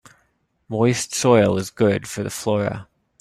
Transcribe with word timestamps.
Moist 0.67 1.13
soil 1.13 1.59
is 1.59 1.69
good 1.69 2.07
for 2.07 2.23
the 2.23 2.31
flora. 2.31 2.87